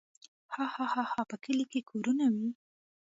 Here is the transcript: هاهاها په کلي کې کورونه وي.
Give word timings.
هاهاها 0.55 1.21
په 1.29 1.35
کلي 1.43 1.65
کې 1.71 1.81
کورونه 1.89 2.25
وي. 2.35 2.49